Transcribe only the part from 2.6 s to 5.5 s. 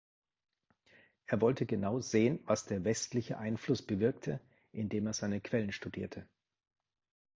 der westliche Einfluss bewirkte, indem er seine